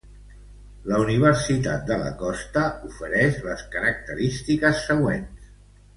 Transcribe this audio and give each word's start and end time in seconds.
La 0.91 1.01
Universitat 1.01 1.83
de 1.91 1.99
la 2.03 2.09
Costa 2.23 2.63
oferix 2.89 3.37
les 3.49 3.63
característiques 3.77 4.83
següents. 4.91 5.51